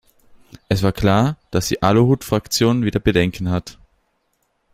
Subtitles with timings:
[0.67, 3.77] Es war klar, dass die Aluhutfraktion wieder Bedenken hat.